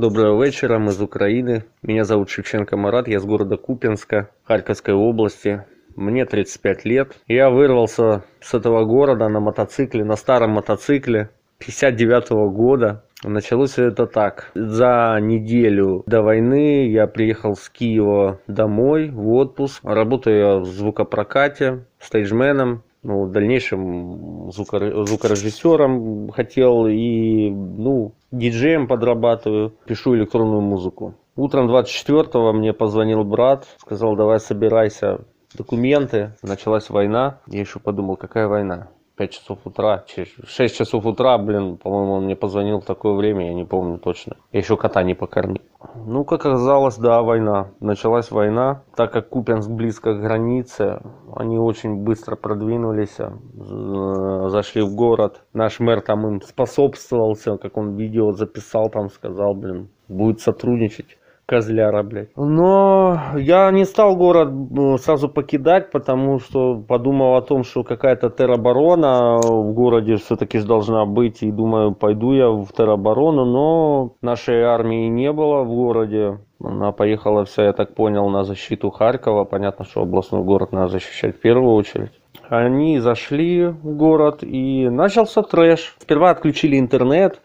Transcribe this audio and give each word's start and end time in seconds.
Доброго 0.00 0.42
вечера, 0.42 0.78
мы 0.78 0.92
из 0.92 1.02
Украины. 1.02 1.64
Меня 1.82 2.04
зовут 2.04 2.30
Шевченко 2.30 2.74
Марат, 2.78 3.06
я 3.06 3.20
с 3.20 3.24
города 3.26 3.58
Купинска, 3.58 4.30
Харьковской 4.44 4.94
области. 4.94 5.66
Мне 5.94 6.24
35 6.24 6.86
лет. 6.86 7.18
Я 7.26 7.50
вырвался 7.50 8.24
с 8.40 8.54
этого 8.54 8.86
города 8.86 9.28
на 9.28 9.40
мотоцикле, 9.40 10.02
на 10.02 10.16
старом 10.16 10.52
мотоцикле 10.52 11.28
59 11.58 12.30
-го 12.30 12.48
года. 12.48 13.04
Началось 13.22 13.76
это 13.76 14.06
так. 14.06 14.50
За 14.54 15.18
неделю 15.20 16.02
до 16.06 16.22
войны 16.22 16.88
я 16.88 17.06
приехал 17.06 17.54
с 17.54 17.68
Киева 17.68 18.40
домой 18.46 19.10
в 19.10 19.28
отпуск. 19.34 19.84
Работаю 19.84 20.38
я 20.38 20.56
в 20.60 20.64
звукопрокате, 20.64 21.84
стейджменом 21.98 22.82
ну, 23.02 23.24
в 23.24 23.30
дальнейшем 23.30 24.50
звукорежиссером 24.52 26.30
хотел 26.30 26.86
и, 26.86 27.50
ну, 27.50 28.12
диджеем 28.30 28.86
подрабатываю, 28.86 29.72
пишу 29.86 30.14
электронную 30.16 30.60
музыку. 30.60 31.14
Утром 31.36 31.70
24-го 31.70 32.52
мне 32.52 32.72
позвонил 32.72 33.24
брат, 33.24 33.66
сказал, 33.78 34.16
давай 34.16 34.40
собирайся, 34.40 35.20
документы. 35.54 36.34
Началась 36.42 36.90
война. 36.90 37.40
Я 37.46 37.60
еще 37.60 37.78
подумал, 37.78 38.16
какая 38.16 38.46
война? 38.48 38.88
5 39.20 39.30
часов 39.30 39.58
утра, 39.64 40.02
6 40.46 40.76
часов 40.76 41.04
утра, 41.04 41.36
блин, 41.36 41.76
по-моему, 41.76 42.12
он 42.14 42.24
мне 42.24 42.36
позвонил 42.36 42.80
в 42.80 42.86
такое 42.86 43.12
время, 43.12 43.48
я 43.48 43.54
не 43.54 43.64
помню 43.64 43.98
точно. 43.98 44.38
Я 44.50 44.60
еще 44.60 44.78
кота 44.78 45.02
не 45.02 45.12
покормил. 45.12 45.60
Ну, 46.06 46.24
как 46.24 46.46
оказалось, 46.46 46.96
да, 46.96 47.20
война. 47.20 47.68
Началась 47.80 48.30
война. 48.30 48.82
Так 48.96 49.12
как 49.12 49.28
Купенск 49.28 49.68
близко 49.68 50.14
к 50.14 50.22
границе, 50.22 51.02
они 51.36 51.58
очень 51.58 52.02
быстро 52.02 52.34
продвинулись, 52.36 53.16
э, 53.18 54.48
зашли 54.48 54.80
в 54.80 54.94
город. 54.94 55.42
Наш 55.52 55.80
мэр 55.80 56.00
там 56.00 56.26
им 56.26 56.40
способствовался, 56.40 57.58
как 57.58 57.76
он 57.76 57.96
видео 57.96 58.32
записал, 58.32 58.88
там 58.88 59.10
сказал, 59.10 59.54
блин, 59.54 59.90
будет 60.08 60.40
сотрудничать 60.40 61.18
козляра, 61.50 62.04
блядь. 62.04 62.28
Но 62.36 63.18
я 63.36 63.70
не 63.72 63.84
стал 63.84 64.16
город 64.16 64.50
ну, 64.52 64.98
сразу 64.98 65.28
покидать, 65.28 65.90
потому 65.90 66.38
что 66.38 66.76
подумал 66.76 67.34
о 67.34 67.42
том, 67.42 67.64
что 67.64 67.82
какая-то 67.82 68.30
тероборона 68.30 69.38
в 69.42 69.72
городе 69.72 70.14
все-таки 70.14 70.60
должна 70.60 71.06
быть. 71.06 71.42
И 71.42 71.50
думаю, 71.50 71.92
пойду 71.92 72.32
я 72.32 72.48
в 72.50 72.68
тероборону, 72.72 73.44
но 73.44 74.12
нашей 74.22 74.62
армии 74.62 75.08
не 75.08 75.32
было 75.32 75.64
в 75.64 75.68
городе. 75.68 76.38
Она 76.62 76.92
поехала 76.92 77.44
вся, 77.44 77.64
я 77.64 77.72
так 77.72 77.94
понял, 77.94 78.28
на 78.28 78.44
защиту 78.44 78.90
Харькова. 78.90 79.44
Понятно, 79.44 79.84
что 79.84 80.02
областной 80.02 80.44
город 80.44 80.72
надо 80.72 80.88
защищать 80.88 81.36
в 81.36 81.40
первую 81.40 81.74
очередь. 81.74 82.12
Они 82.48 82.98
зашли 82.98 83.66
в 83.66 83.96
город 83.96 84.42
и 84.42 84.88
начался 84.88 85.42
трэш. 85.42 85.96
Сперва 85.98 86.30
отключили 86.30 86.78
интернет, 86.78 87.40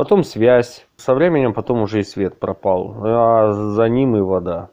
потом 0.00 0.24
связь. 0.24 0.86
Со 0.96 1.12
временем 1.12 1.52
потом 1.52 1.82
уже 1.82 2.00
и 2.00 2.04
свет 2.04 2.40
пропал, 2.40 2.96
а 3.04 3.52
за 3.52 3.86
ним 3.90 4.16
и 4.16 4.22
вода. 4.22 4.70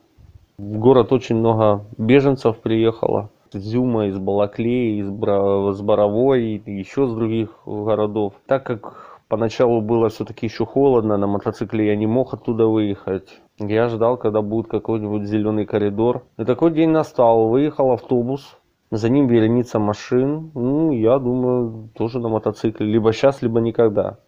В 0.57 0.77
город 0.77 1.11
очень 1.11 1.35
много 1.35 1.83
беженцев 1.97 2.59
приехало. 2.59 3.29
Из 3.51 3.61
Зюма, 3.61 4.05
из 4.05 4.17
Балаклеи, 4.17 5.01
из, 5.01 5.09
Бра... 5.09 5.71
из 5.71 5.81
Боровой, 5.81 6.63
еще 6.65 7.07
с 7.07 7.13
других 7.13 7.49
городов. 7.65 8.35
Так 8.45 8.63
как 8.63 9.19
поначалу 9.27 9.81
было 9.81 10.07
все-таки 10.07 10.45
еще 10.45 10.65
холодно, 10.65 11.17
на 11.17 11.27
мотоцикле 11.27 11.87
я 11.87 11.97
не 11.97 12.07
мог 12.07 12.33
оттуда 12.33 12.65
выехать. 12.65 13.41
Я 13.59 13.89
ждал, 13.89 14.15
когда 14.15 14.41
будет 14.41 14.67
какой-нибудь 14.67 15.27
зеленый 15.27 15.65
коридор. 15.65 16.23
И 16.37 16.45
такой 16.45 16.71
день 16.71 16.91
настал. 16.91 17.49
Выехал 17.49 17.91
автобус, 17.91 18.57
за 18.91 19.09
ним 19.09 19.27
вереница 19.27 19.77
машин. 19.77 20.51
Ну, 20.53 20.93
я 20.93 21.19
думаю, 21.19 21.89
тоже 21.97 22.21
на 22.21 22.29
мотоцикле. 22.29 22.87
Либо 22.87 23.11
сейчас, 23.11 23.41
либо 23.41 23.59
никогда. 23.59 24.19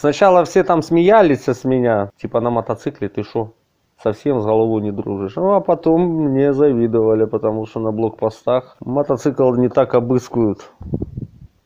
Сначала 0.00 0.44
все 0.44 0.62
там 0.62 0.82
смеялись 0.82 1.48
с 1.48 1.64
меня, 1.64 2.10
типа 2.22 2.40
на 2.40 2.50
мотоцикле 2.50 3.08
ты 3.08 3.24
шо, 3.24 3.54
совсем 4.00 4.40
с 4.40 4.44
головой 4.44 4.80
не 4.80 4.92
дружишь. 4.92 5.34
Ну 5.34 5.54
а 5.54 5.60
потом 5.60 6.02
мне 6.02 6.52
завидовали, 6.52 7.24
потому 7.24 7.66
что 7.66 7.80
на 7.80 7.90
блокпостах 7.90 8.76
мотоцикл 8.78 9.52
не 9.54 9.68
так 9.68 9.96
обыскивают. 9.96 10.70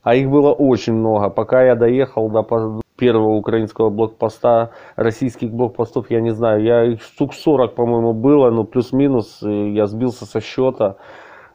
А 0.03 0.15
их 0.15 0.31
было 0.31 0.51
очень 0.51 0.95
много. 0.95 1.29
Пока 1.29 1.63
я 1.63 1.75
доехал 1.75 2.31
до 2.31 2.81
первого 2.97 3.35
украинского 3.35 3.91
блокпоста, 3.91 4.71
российских 4.97 5.53
блокпостов, 5.53 6.11
я 6.11 6.23
не 6.23 6.31
знаю, 6.31 6.63
я 6.63 6.85
их 6.85 7.03
штук 7.03 7.35
40, 7.35 7.75
по-моему, 7.75 8.15
было, 8.15 8.51
но 8.51 8.65
плюс-минус 8.65 9.43
я 9.43 9.87
сбился 9.87 10.25
со 10.25 10.41
счета. 10.41 10.97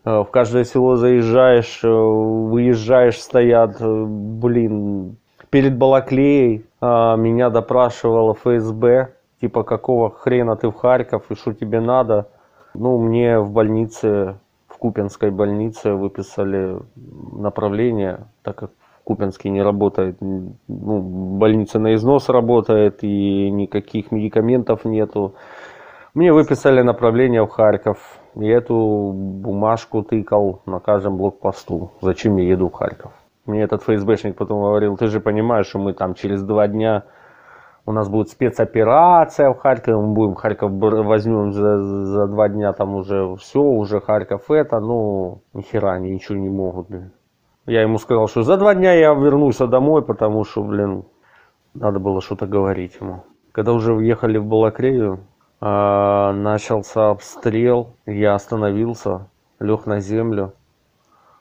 Э, 0.05 0.19
в 0.19 0.25
каждое 0.25 0.63
село 0.63 0.95
заезжаешь, 0.95 1.79
э, 1.83 1.87
выезжаешь, 1.87 3.19
стоят, 3.19 3.77
э, 3.79 4.05
блин, 4.05 5.17
перед 5.49 5.77
Балаклеей 5.77 6.65
а, 6.81 7.15
меня 7.15 7.49
допрашивала 7.49 8.33
ФСБ, 8.33 9.13
типа 9.41 9.63
какого 9.63 10.09
хрена 10.11 10.55
ты 10.55 10.69
в 10.69 10.73
Харьков 10.73 11.29
и 11.29 11.35
что 11.35 11.53
тебе 11.53 11.79
надо. 11.79 12.29
Ну, 12.73 12.99
мне 12.99 13.39
в 13.39 13.51
больнице, 13.51 14.37
в 14.67 14.77
Купинской 14.77 15.31
больнице 15.31 15.93
выписали 15.93 16.77
направление, 17.33 18.27
так 18.43 18.55
как 18.55 18.71
в 19.01 19.03
Купинске 19.03 19.49
не 19.49 19.61
работает, 19.61 20.17
ну, 20.21 20.57
больница 20.67 21.79
на 21.79 21.95
износ 21.95 22.29
работает 22.29 23.03
и 23.03 23.49
никаких 23.49 24.11
медикаментов 24.11 24.85
нету. 24.85 25.33
Мне 26.13 26.33
выписали 26.33 26.81
направление 26.81 27.45
в 27.45 27.49
Харьков. 27.49 28.19
И 28.35 28.47
эту 28.47 29.13
бумажку 29.15 30.03
тыкал 30.03 30.61
на 30.65 30.79
каждом 30.79 31.17
блокпосту. 31.17 31.91
Зачем 32.01 32.37
я 32.37 32.49
еду 32.49 32.69
в 32.69 32.73
Харьков? 32.73 33.11
Мне 33.47 33.63
этот 33.63 33.81
ФСБшник 33.83 34.35
потом 34.35 34.61
говорил, 34.61 34.97
ты 34.97 35.07
же 35.07 35.19
понимаешь, 35.19 35.67
что 35.67 35.79
мы 35.79 35.93
там 35.93 36.13
через 36.13 36.43
два 36.43 36.67
дня 36.67 37.03
у 37.85 37.93
нас 37.93 38.09
будет 38.09 38.29
спецоперация 38.29 39.49
в 39.49 39.57
Харькове, 39.59 39.95
мы 39.95 40.13
будем 40.13 40.35
Харьков 40.35 40.71
возьмем 40.73 41.53
за, 41.53 41.81
за 41.81 42.27
два 42.27 42.49
дня, 42.49 42.73
там 42.73 42.95
уже 42.95 43.33
все, 43.37 43.61
уже 43.61 44.01
Харьков 44.01 44.51
это, 44.51 44.81
ну, 44.81 45.41
нихера 45.53 45.93
они 45.93 46.11
ничего 46.11 46.37
не 46.37 46.49
могут, 46.49 46.89
блин. 46.89 47.11
Я 47.65 47.81
ему 47.81 47.97
сказал, 47.97 48.27
что 48.27 48.43
за 48.43 48.57
два 48.57 48.75
дня 48.75 48.93
я 48.93 49.13
вернусь 49.13 49.57
домой, 49.57 50.01
потому 50.01 50.43
что, 50.43 50.63
блин, 50.63 51.05
надо 51.73 51.99
было 51.99 52.21
что-то 52.21 52.45
говорить 52.45 52.97
ему. 52.99 53.23
Когда 53.53 53.71
уже 53.71 53.93
въехали 53.93 54.37
в 54.37 54.45
Балакрею, 54.45 55.19
э, 55.61 56.31
начался 56.33 57.09
обстрел, 57.09 57.95
я 58.05 58.35
остановился, 58.35 59.29
лег 59.59 59.85
на 59.85 60.01
землю. 60.01 60.53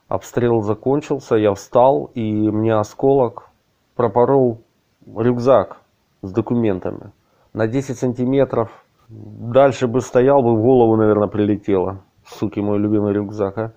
Обстрел 0.08 0.62
закончился, 0.62 1.34
я 1.34 1.52
встал, 1.54 2.10
и 2.14 2.50
мне 2.50 2.74
осколок 2.74 3.50
пропорол 3.96 4.60
рюкзак 5.04 5.78
с 6.22 6.30
документами 6.32 7.12
на 7.52 7.66
10 7.66 7.98
сантиметров. 7.98 8.70
Дальше 9.08 9.88
бы 9.88 10.00
стоял, 10.00 10.42
бы 10.42 10.54
в 10.56 10.62
голову, 10.62 10.96
наверное, 10.96 11.28
прилетело. 11.28 12.02
Суки, 12.24 12.60
мой 12.60 12.78
любимый 12.78 13.14
рюкзак, 13.14 13.58
а. 13.58 13.72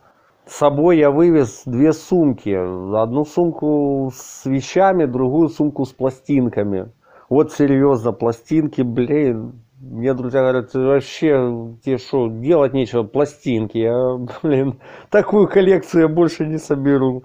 С 0.45 0.55
собой 0.55 0.97
я 0.97 1.11
вывез 1.11 1.61
две 1.65 1.93
сумки. 1.93 2.49
Одну 2.49 3.25
сумку 3.25 4.11
с 4.13 4.45
вещами, 4.45 5.05
другую 5.05 5.49
сумку 5.49 5.85
с 5.85 5.89
пластинками. 5.89 6.91
Вот 7.29 7.51
серьезно, 7.53 8.11
пластинки, 8.11 8.81
блин, 8.81 9.61
мне 9.89 10.13
друзья 10.13 10.41
говорят, 10.41 10.73
вообще, 10.73 11.77
тебе 11.83 11.97
что, 11.97 12.27
делать 12.27 12.73
нечего, 12.73 13.03
пластинки. 13.03 13.77
Я, 13.77 14.17
блин, 14.43 14.79
такую 15.09 15.47
коллекцию 15.47 16.03
я 16.03 16.07
больше 16.07 16.45
не 16.45 16.57
соберу. 16.57 17.23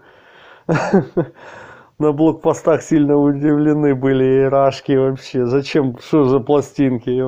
На 1.98 2.12
блокпостах 2.12 2.82
сильно 2.82 3.16
удивлены 3.16 3.94
были 3.94 4.44
ирашки 4.44 4.92
вообще. 4.92 5.46
Зачем, 5.46 5.96
что 5.98 6.24
за 6.24 6.40
пластинки? 6.40 7.22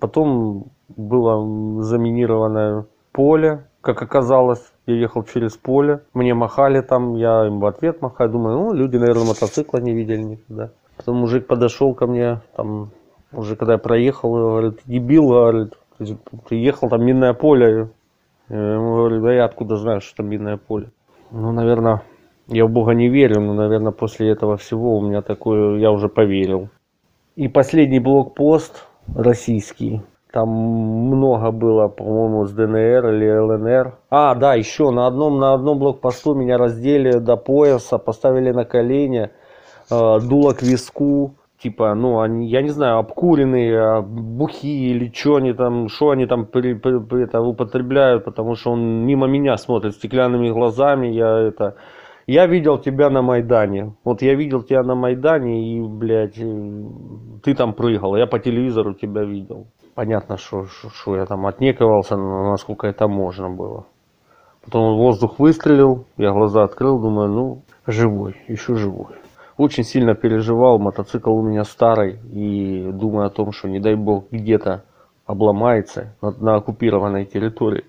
Потом 0.00 0.72
было 0.88 1.82
заминированное 1.82 2.86
поле, 3.12 3.68
как 3.82 4.02
оказалось. 4.02 4.72
Я 4.86 4.96
ехал 4.96 5.22
через 5.22 5.56
поле, 5.56 6.02
мне 6.12 6.34
махали 6.34 6.80
там, 6.80 7.14
я 7.14 7.46
им 7.46 7.60
в 7.60 7.66
ответ 7.66 8.02
махаю, 8.02 8.30
думаю, 8.30 8.58
ну, 8.58 8.72
люди, 8.74 8.96
наверное, 8.96 9.28
мотоцикла 9.28 9.78
не 9.78 9.94
видели 9.94 10.22
никогда. 10.22 10.72
Потом 10.96 11.16
мужик 11.16 11.46
подошел 11.46 11.94
ко 11.94 12.06
мне, 12.06 12.40
там 12.56 12.90
уже 13.36 13.56
когда 13.56 13.74
я 13.74 13.78
проехал, 13.78 14.32
говорит, 14.32 14.80
дебил, 14.86 15.28
говорит, 15.28 15.74
приехал, 16.48 16.88
там 16.88 17.04
минное 17.04 17.34
поле. 17.34 17.90
Я 18.48 18.76
говорю, 18.78 19.22
да 19.22 19.32
я 19.32 19.44
откуда 19.44 19.76
знаю, 19.76 20.00
что 20.00 20.18
там 20.18 20.28
минное 20.28 20.56
поле. 20.56 20.90
Ну, 21.30 21.52
наверное, 21.52 22.02
я 22.48 22.66
в 22.66 22.70
Бога 22.70 22.92
не 22.92 23.08
верю, 23.08 23.40
но, 23.40 23.54
наверное, 23.54 23.92
после 23.92 24.30
этого 24.30 24.56
всего 24.56 24.98
у 24.98 25.00
меня 25.00 25.22
такое, 25.22 25.78
я 25.78 25.90
уже 25.90 26.08
поверил. 26.08 26.68
И 27.36 27.48
последний 27.48 28.00
блокпост 28.00 28.86
российский, 29.14 30.02
там 30.30 30.48
много 30.48 31.50
было, 31.52 31.88
по-моему, 31.88 32.44
с 32.44 32.52
ДНР 32.52 33.08
или 33.14 33.38
ЛНР. 33.38 33.98
А, 34.10 34.34
да, 34.34 34.54
еще 34.54 34.90
на 34.90 35.06
одном, 35.06 35.38
на 35.38 35.54
одном 35.54 35.78
блокпосту 35.78 36.34
меня 36.34 36.58
раздели 36.58 37.18
до 37.18 37.36
пояса, 37.36 37.98
поставили 37.98 38.50
на 38.50 38.64
колени, 38.64 39.30
э, 39.90 40.20
дуло 40.20 40.52
к 40.52 40.62
виску 40.62 41.34
типа, 41.64 41.94
ну, 41.94 42.20
они, 42.20 42.46
я 42.46 42.62
не 42.62 42.68
знаю, 42.68 42.98
обкуренные, 42.98 43.80
а, 43.80 44.02
бухи 44.02 44.90
или 44.90 45.10
что 45.12 45.36
они 45.36 45.54
там, 45.54 45.88
что 45.88 46.10
они 46.10 46.26
там 46.26 46.44
при, 46.44 46.74
при, 46.74 46.98
при, 46.98 47.24
это 47.24 47.40
употребляют, 47.40 48.24
потому 48.24 48.54
что 48.54 48.72
он 48.72 49.06
мимо 49.06 49.26
меня 49.26 49.56
смотрит 49.56 49.94
стеклянными 49.94 50.50
глазами, 50.50 51.06
я 51.06 51.38
это, 51.48 51.74
Я 52.26 52.46
видел 52.46 52.78
тебя 52.78 53.10
на 53.10 53.22
Майдане. 53.22 53.94
Вот 54.04 54.22
я 54.22 54.34
видел 54.34 54.62
тебя 54.62 54.82
на 54.82 54.94
Майдане, 54.94 55.76
и, 55.76 55.80
блядь, 55.80 56.38
э, 56.38 56.82
ты 57.42 57.54
там 57.54 57.72
прыгал. 57.74 58.16
Я 58.16 58.26
по 58.26 58.38
телевизору 58.38 58.94
тебя 58.94 59.24
видел. 59.24 59.66
Понятно, 59.94 60.36
что, 60.36 60.64
что, 60.66 61.16
я 61.16 61.26
там 61.26 61.46
отнекивался, 61.46 62.16
насколько 62.16 62.86
это 62.86 63.08
можно 63.08 63.48
было. 63.50 63.84
Потом 64.64 64.96
воздух 64.96 65.38
выстрелил, 65.38 66.04
я 66.16 66.32
глаза 66.32 66.64
открыл, 66.64 66.98
думаю, 66.98 67.28
ну, 67.28 67.62
живой, 67.86 68.36
еще 68.48 68.74
живой. 68.76 69.23
Очень 69.56 69.84
сильно 69.84 70.14
переживал, 70.14 70.78
мотоцикл 70.78 71.32
у 71.32 71.42
меня 71.42 71.64
старый, 71.64 72.18
и 72.32 72.90
думаю 72.92 73.26
о 73.26 73.30
том, 73.30 73.52
что 73.52 73.68
не 73.68 73.78
дай 73.78 73.94
бог 73.94 74.24
где-то 74.30 74.84
обломается 75.26 76.14
на, 76.20 76.30
на 76.32 76.56
оккупированной 76.56 77.24
территории. 77.24 77.84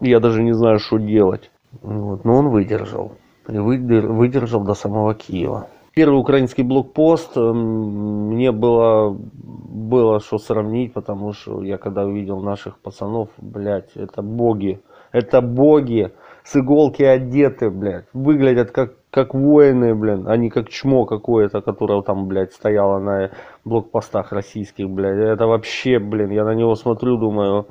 Я 0.00 0.20
даже 0.20 0.42
не 0.42 0.52
знаю, 0.52 0.78
что 0.78 0.98
делать. 0.98 1.50
Вот. 1.82 2.24
Но 2.24 2.36
он 2.36 2.48
выдержал. 2.48 3.12
И 3.48 3.58
выдержал 3.58 4.62
до 4.62 4.74
самого 4.74 5.14
Киева. 5.14 5.68
Первый 5.94 6.18
украинский 6.18 6.64
блокпост 6.64 7.36
эм, 7.36 8.30
мне 8.30 8.50
было, 8.50 9.16
было 9.16 10.18
что 10.18 10.38
сравнить, 10.38 10.92
потому 10.92 11.32
что 11.32 11.62
я 11.62 11.78
когда 11.78 12.04
увидел 12.04 12.40
наших 12.40 12.78
пацанов, 12.78 13.28
блядь, 13.38 13.92
это 13.94 14.22
боги. 14.22 14.80
Это 15.12 15.40
боги 15.40 16.10
с 16.42 16.56
иголки 16.56 17.04
одеты, 17.04 17.70
блядь. 17.70 18.06
Выглядят 18.12 18.72
как, 18.72 18.94
как 19.14 19.32
воины, 19.32 19.94
блин, 19.94 20.26
а 20.26 20.36
не 20.36 20.50
как 20.50 20.68
чмо 20.68 21.06
какое-то, 21.06 21.60
которое 21.60 22.02
там, 22.02 22.26
блядь, 22.26 22.52
стояло 22.52 22.98
на 22.98 23.30
блокпостах 23.64 24.32
российских, 24.32 24.90
блядь. 24.90 25.18
Это 25.18 25.46
вообще, 25.46 26.00
блин, 26.00 26.30
я 26.30 26.44
на 26.44 26.54
него 26.54 26.74
смотрю, 26.74 27.16
думаю, 27.16 27.66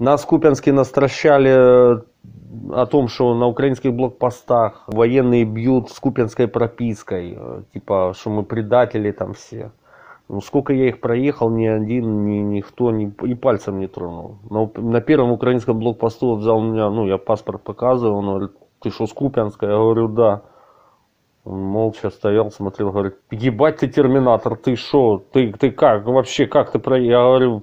нас 0.00 0.24
Купянске 0.24 0.72
настращали 0.72 2.02
о 2.72 2.86
том, 2.86 3.06
что 3.06 3.32
на 3.34 3.46
украинских 3.46 3.94
блокпостах 3.94 4.82
военные 4.88 5.44
бьют 5.44 5.90
с 5.90 6.00
купинской 6.00 6.48
пропиской, 6.48 7.38
э, 7.38 7.62
типа, 7.72 8.12
что 8.18 8.30
мы 8.30 8.42
предатели 8.42 9.12
там 9.12 9.34
все. 9.34 9.70
Ну, 10.28 10.40
сколько 10.40 10.72
я 10.72 10.88
их 10.88 11.00
проехал, 11.00 11.48
ни 11.50 11.66
один, 11.66 12.26
ни, 12.26 12.38
никто 12.38 12.90
ни, 12.90 13.12
и 13.22 13.34
пальцем 13.34 13.78
не 13.78 13.86
тронул. 13.86 14.38
Но 14.50 14.68
на 14.74 15.00
первом 15.00 15.30
украинском 15.30 15.78
блокпосту 15.78 16.34
взял 16.34 16.58
у 16.58 16.62
меня, 16.62 16.90
ну, 16.90 17.06
я 17.06 17.18
паспорт 17.18 17.62
показывал, 17.62 18.16
он 18.16 18.26
говорит, 18.26 18.50
ты 18.80 18.90
что, 18.90 19.06
с 19.06 19.12
Купянска? 19.12 19.66
Я 19.66 19.76
говорю, 19.76 20.08
да. 20.08 20.42
Он 21.44 21.60
молча 21.60 22.10
стоял, 22.10 22.50
смотрел, 22.50 22.90
говорит, 22.90 23.16
ебать 23.30 23.78
ты 23.78 23.88
терминатор, 23.88 24.56
ты 24.56 24.76
что, 24.76 25.22
ты, 25.32 25.52
ты 25.52 25.70
как, 25.70 26.04
вообще, 26.04 26.46
как 26.46 26.70
ты 26.70 26.78
проехал? 26.78 27.10
Я 27.10 27.22
говорю, 27.22 27.62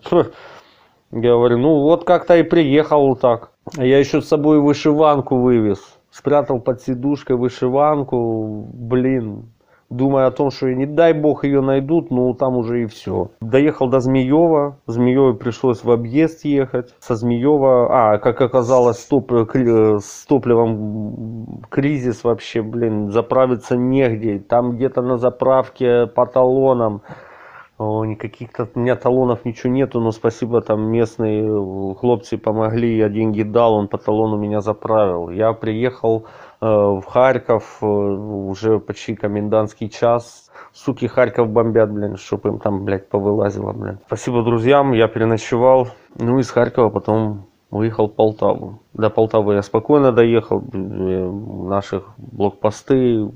я 1.11 1.31
говорю, 1.31 1.57
ну 1.57 1.81
вот 1.81 2.03
как-то 2.03 2.35
и 2.37 2.43
приехал 2.43 3.15
так. 3.15 3.51
Я 3.75 3.99
еще 3.99 4.21
с 4.21 4.27
собой 4.27 4.59
вышиванку 4.59 5.37
вывез. 5.37 5.79
Спрятал 6.11 6.59
под 6.59 6.81
сидушкой 6.81 7.35
вышиванку. 7.35 8.67
Блин, 8.73 9.51
думая 9.89 10.27
о 10.27 10.31
том, 10.31 10.51
что 10.51 10.73
не 10.73 10.85
дай 10.85 11.13
бог 11.13 11.43
ее 11.43 11.61
найдут, 11.61 12.11
ну 12.11 12.33
там 12.33 12.57
уже 12.57 12.83
и 12.83 12.85
все. 12.85 13.31
Доехал 13.41 13.87
до 13.87 13.99
Змеева, 13.99 14.77
Змеевой 14.87 15.35
пришлось 15.35 15.83
в 15.83 15.91
объезд 15.91 16.45
ехать. 16.45 16.93
Со 16.99 17.15
Змеева, 17.15 17.87
а, 17.89 18.17
как 18.17 18.41
оказалось, 18.41 19.03
топ, 19.05 19.31
э, 19.31 19.99
с 19.99 20.25
топливом 20.25 21.63
кризис 21.69 22.23
вообще, 22.23 22.61
блин, 22.61 23.11
заправиться 23.11 23.77
негде. 23.77 24.39
Там 24.39 24.75
где-то 24.75 25.01
на 25.01 25.17
заправке 25.17 26.07
по 26.07 26.25
талонам 26.25 27.01
никаких 27.79 28.51
то 28.53 28.67
у 28.73 28.79
меня 28.79 28.95
талонов 28.95 29.45
ничего 29.45 29.71
нету, 29.71 29.99
но 29.99 30.11
спасибо 30.11 30.61
там 30.61 30.89
местные 30.89 31.43
э, 31.43 31.95
хлопцы 31.95 32.37
помогли, 32.37 32.97
я 32.97 33.07
деньги 33.07 33.43
дал, 33.43 33.75
он 33.75 33.87
по 33.87 33.97
талону 33.97 34.37
меня 34.37 34.61
заправил. 34.61 35.29
Я 35.29 35.53
приехал 35.53 36.25
э, 36.59 36.65
в 36.65 37.03
Харьков, 37.05 37.77
э, 37.81 37.85
уже 37.85 38.79
почти 38.79 39.15
комендантский 39.15 39.89
час. 39.89 40.49
Суки 40.73 41.05
Харьков 41.05 41.49
бомбят, 41.49 41.91
блин, 41.91 42.17
чтобы 42.17 42.49
им 42.49 42.59
там, 42.59 42.83
блядь, 42.83 43.09
повылазило, 43.09 43.73
блин. 43.73 43.99
Спасибо 44.07 44.43
друзьям, 44.43 44.93
я 44.93 45.07
переночевал. 45.07 45.89
Ну, 46.15 46.39
из 46.39 46.49
Харькова 46.49 46.89
потом 46.89 47.45
выехал 47.69 48.07
в 48.07 48.13
Полтаву. 48.13 48.79
До 48.93 49.09
Полтавы 49.09 49.55
я 49.55 49.61
спокойно 49.61 50.11
доехал, 50.11 50.63
э, 50.73 51.31
наших 51.69 52.09
блокпосты, 52.17 53.29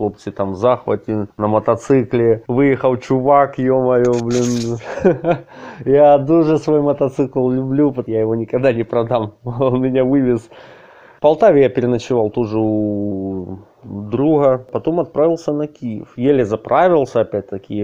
хлопці 0.00 0.30
там 0.30 0.52
в 0.52 0.56
захваті 0.56 1.16
на 1.38 1.46
мотоциклі. 1.46 2.40
Виїхав 2.48 3.00
чувак, 3.00 3.58
йомаю, 3.58 4.12
блін. 4.22 4.78
Я 5.84 6.18
дуже 6.18 6.58
свой 6.58 6.80
мотоцикл 6.80 7.50
люблю, 7.50 7.94
я 8.06 8.20
его 8.20 8.34
никогда 8.34 8.72
не 8.72 8.84
продам. 8.84 9.30
Он 9.44 9.80
меня 9.80 10.04
вывез. 10.04 10.50
В 11.18 11.20
Полтаве 11.20 11.60
я 11.60 11.68
переночевал 11.68 12.30
тоже 12.30 12.58
у 12.58 13.58
друга, 13.84 14.66
потом 14.72 15.00
отправился 15.00 15.52
на 15.52 15.66
Киев. 15.66 16.12
Еле 16.16 16.44
заправился 16.44 17.20
опять-таки, 17.20 17.82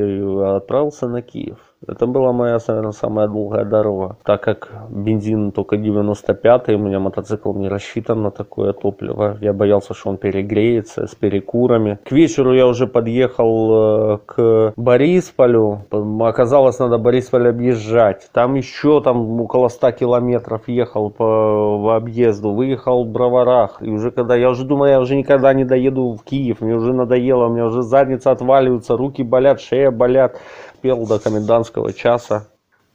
отправился 0.56 1.08
на 1.08 1.20
Киев. 1.22 1.58
Это 1.87 2.05
была 2.05 2.31
моя, 2.31 2.59
наверное, 2.67 2.91
самая 2.91 3.27
долгая 3.27 3.65
дорога. 3.65 4.17
Так 4.23 4.43
как 4.43 4.71
бензин 4.89 5.51
только 5.51 5.77
95-й, 5.77 6.75
у 6.75 6.77
меня 6.77 6.99
мотоцикл 6.99 7.53
не 7.55 7.69
рассчитан 7.69 8.21
на 8.21 8.29
такое 8.29 8.73
топливо. 8.73 9.37
Я 9.41 9.53
боялся, 9.53 9.95
что 9.95 10.09
он 10.09 10.17
перегреется 10.17 11.07
с 11.07 11.15
перекурами. 11.15 11.97
К 12.03 12.11
вечеру 12.11 12.53
я 12.53 12.67
уже 12.67 12.85
подъехал 12.85 14.13
э, 14.13 14.17
к 14.27 14.73
Борисполю. 14.75 15.85
Оказалось, 16.19 16.77
надо 16.77 16.99
Борисполь 16.99 17.49
объезжать. 17.49 18.29
Там 18.31 18.53
еще 18.53 19.01
там 19.01 19.41
около 19.41 19.67
100 19.67 19.91
километров 19.93 20.67
ехал 20.67 21.09
по 21.09 21.79
в 21.79 21.95
объезду. 21.95 22.53
Выехал 22.53 23.05
в 23.05 23.07
Броварах. 23.07 23.81
И 23.81 23.89
уже 23.89 24.11
когда 24.11 24.35
я 24.35 24.51
уже 24.51 24.65
думал, 24.65 24.85
я 24.85 24.99
уже 24.99 25.15
никогда 25.15 25.51
не 25.53 25.65
доеду 25.65 26.13
в 26.13 26.23
Киев. 26.23 26.61
Мне 26.61 26.75
уже 26.75 26.93
надоело, 26.93 27.47
у 27.47 27.49
меня 27.49 27.65
уже 27.65 27.81
задница 27.81 28.29
отваливается, 28.29 28.95
руки 28.95 29.23
болят, 29.23 29.59
шея 29.59 29.89
болят 29.89 30.37
пел 30.81 31.07
до 31.07 31.19
комендантского 31.19 31.93
часа. 31.93 32.47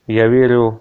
Я 0.06 0.28
верю, 0.28 0.80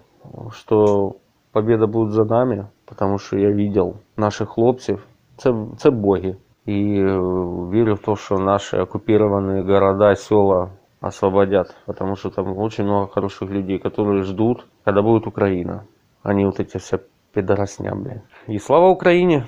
что 0.51 1.17
победа 1.51 1.87
будет 1.87 2.13
за 2.13 2.25
нами, 2.25 2.67
потому 2.85 3.17
что 3.17 3.37
я 3.37 3.51
видел 3.51 3.95
наших 4.17 4.49
хлопців. 4.49 5.05
Це, 5.37 5.53
це 5.77 5.89
боги. 5.89 6.35
И 6.67 7.01
верю 7.01 7.95
в 7.95 7.99
то, 7.99 8.15
что 8.15 8.37
наши 8.37 8.77
оккупированные 8.77 9.63
города, 9.63 10.15
села 10.15 10.71
освободят. 10.99 11.75
Потому 11.85 12.15
что 12.15 12.29
там 12.29 12.57
очень 12.57 12.85
много 12.85 13.07
хороших 13.07 13.49
людей, 13.49 13.77
которые 13.77 14.23
ждут, 14.23 14.65
когда 14.83 15.01
будет 15.01 15.27
Украина. 15.27 15.85
Они 16.23 16.45
вот 16.45 16.59
эти 16.59 16.77
все 16.77 16.99
пидоросня, 17.33 17.93
блин. 17.93 18.21
И 18.47 18.57
слава 18.59 18.89
Украине! 18.89 19.45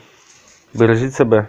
Бережіть 0.73 1.13
себе! 1.13 1.47